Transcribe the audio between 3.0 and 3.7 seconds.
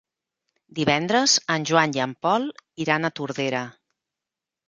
a Tordera.